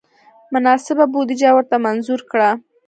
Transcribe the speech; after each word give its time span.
مناسبه 0.53 1.05
بودجه 1.13 1.49
ورته 1.53 1.75
منظور 1.85 2.21
کړه. 2.31 2.49